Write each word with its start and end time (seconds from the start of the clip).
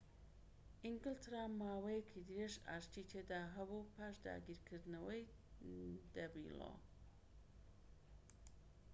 ئینگلتەرا 0.85 1.43
ماوەیەکی 1.59 2.25
درێژ 2.29 2.53
ئاشتی 2.67 3.07
تێدا 3.11 3.41
هەبوو 3.55 3.89
پاش 3.93 4.15
داگیرکردنەوەی 4.25 5.29
دەینلۆ 6.13 6.73